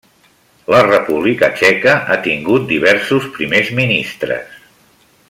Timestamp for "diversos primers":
2.73-3.71